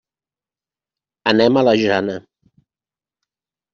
[1.33, 2.17] Anem a la Jana.